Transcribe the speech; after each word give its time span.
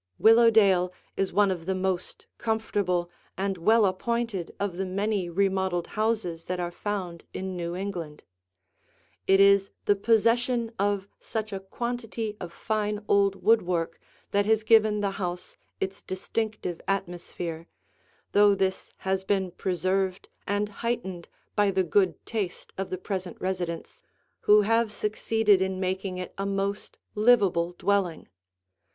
Willowdale 0.17 0.91
is 1.15 1.31
one 1.31 1.51
of 1.51 1.67
the 1.67 1.75
most 1.75 2.25
comfortable 2.39 3.11
and 3.37 3.55
well 3.55 3.85
appointed 3.85 4.51
of 4.59 4.77
the 4.77 4.85
many 4.87 5.29
remodeled 5.29 5.85
houses 5.93 6.45
that 6.45 6.59
are 6.59 6.71
found 6.71 7.23
in 7.35 7.55
New 7.55 7.75
England. 7.75 8.23
It 9.27 9.39
is 9.39 9.69
the 9.85 9.95
possession 9.95 10.71
of 10.79 11.07
such 11.19 11.53
a 11.53 11.59
quantity 11.59 12.35
of 12.39 12.51
fine 12.51 13.05
old 13.07 13.43
woodwork 13.43 13.99
that 14.31 14.47
has 14.47 14.63
given 14.63 15.01
the 15.01 15.11
house 15.21 15.55
its 15.79 16.01
distinctive 16.01 16.81
atmosphere, 16.87 17.67
though 18.31 18.55
this 18.55 18.93
has 19.05 19.23
been 19.23 19.51
preserved 19.51 20.29
and 20.47 20.67
heightened 20.67 21.29
by 21.55 21.69
the 21.69 21.83
good 21.83 22.25
taste 22.25 22.73
of 22.75 22.89
the 22.89 22.97
present 22.97 23.39
residents, 23.39 24.01
who 24.39 24.61
have 24.61 24.91
succeeded 24.91 25.61
in 25.61 25.79
making 25.79 26.17
it 26.17 26.33
a 26.39 26.45
most 26.47 26.97
livable 27.13 27.73
dwelling. 27.73 28.27